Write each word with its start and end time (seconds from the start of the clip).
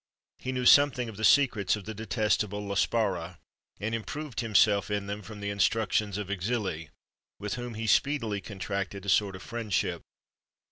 He 0.39 0.51
knew 0.51 0.65
something 0.65 1.09
of 1.09 1.17
the 1.17 1.23
secrets 1.23 1.75
of 1.75 1.85
the 1.85 1.93
detestable 1.93 2.65
La 2.65 2.73
Spara, 2.73 3.37
and 3.79 3.93
improved 3.93 4.39
himself 4.39 4.89
in 4.89 5.05
them 5.05 5.21
from 5.21 5.41
the 5.41 5.51
instructions 5.51 6.17
of 6.17 6.27
Exili, 6.29 6.89
with 7.37 7.53
whom 7.53 7.75
he 7.75 7.85
speedily 7.85 8.41
contracted 8.41 9.05
a 9.05 9.09
sort 9.09 9.35
of 9.35 9.43
friendship. 9.43 10.01